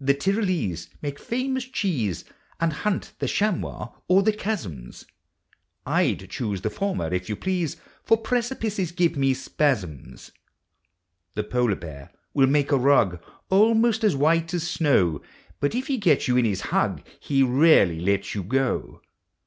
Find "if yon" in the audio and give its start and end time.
7.12-7.36